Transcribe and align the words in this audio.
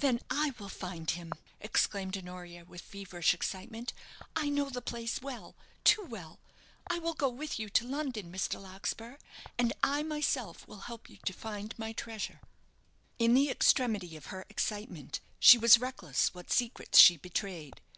"Then 0.00 0.22
I 0.30 0.54
will 0.58 0.70
find 0.70 1.10
him," 1.10 1.34
exclaimed 1.60 2.16
Honoria, 2.16 2.64
with 2.64 2.80
feverish 2.80 3.34
excitement. 3.34 3.92
"I 4.34 4.48
know 4.48 4.70
the 4.70 4.80
place 4.80 5.20
well 5.20 5.54
too 5.84 6.02
well! 6.02 6.38
I 6.88 6.98
will 6.98 7.12
go 7.12 7.28
with 7.28 7.58
you 7.58 7.68
to 7.68 7.86
London, 7.86 8.32
Mr. 8.32 8.58
Larkspur, 8.58 9.18
and 9.58 9.74
I 9.82 10.02
myself 10.02 10.66
will 10.66 10.78
help 10.88 11.10
you 11.10 11.18
to 11.26 11.32
find 11.34 11.78
my 11.78 11.92
treasure." 11.92 12.40
In 13.18 13.34
the 13.34 13.50
extremity 13.50 14.16
of 14.16 14.28
her 14.32 14.46
excitement 14.48 15.20
she 15.38 15.58
was 15.58 15.78
reckless 15.78 16.32
what 16.32 16.50
secrets 16.50 16.98
she 16.98 17.18
betrayed. 17.18 17.82